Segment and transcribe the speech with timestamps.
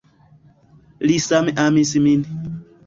[1.11, 2.27] Li same amis min.